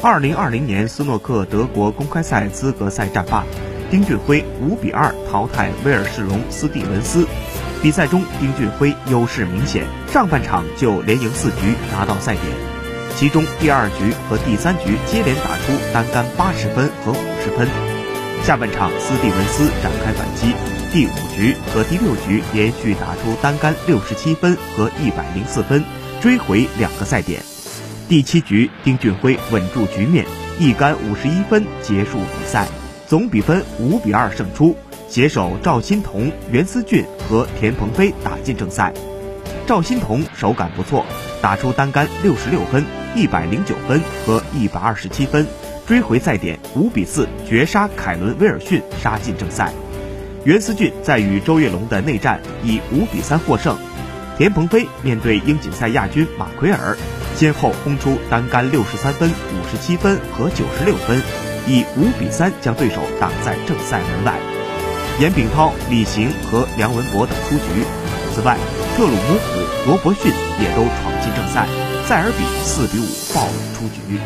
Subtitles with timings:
[0.00, 3.44] 二零二零年斯诺克德国公开赛资格赛战罢，
[3.90, 7.26] 丁俊晖五比二淘汰威尔士龙斯蒂文斯。
[7.82, 12.44] 比赛中，丁俊晖优势明显，上半场就连赢四局拿到赛点，
[13.16, 17.66] 其中第二局和第三局接连打出单杆八十分和五十分。
[18.44, 20.54] 下半场，斯蒂文斯展开反击，
[20.92, 25.82] 第五局和第六局连续打出单杆六十七分和一百零四分，
[26.20, 27.42] 追回两个赛点。
[28.08, 30.24] 第七局，丁俊晖稳住局面，
[30.58, 32.66] 一杆五十一分结束比赛，
[33.06, 34.74] 总比分五比二胜出。
[35.10, 38.94] 携手赵欣彤、袁思俊和田鹏飞打进正赛。
[39.66, 41.04] 赵欣彤手感不错，
[41.42, 42.82] 打出单杆六十六分、
[43.14, 45.46] 一百零九分和一百二十七分，
[45.86, 49.70] 追回赛点，五比四绝杀凯伦威尔逊，杀进正赛。
[50.44, 53.76] 袁思俊在与周跃龙的内战以五比三获胜。
[54.38, 56.96] 田鹏飞面对英锦赛亚军马奎尔，
[57.38, 61.22] 先后轰出单杆六十三分、五十七分和九十六分，
[61.68, 64.34] 以五比三将对手挡在正赛门外。
[65.20, 67.84] 严炳涛、李行和梁文博等出局。
[68.34, 68.56] 此外，
[68.96, 71.68] 特鲁姆普、罗伯逊也都闯进正赛，
[72.08, 74.18] 塞尔比四比五爆冷出局。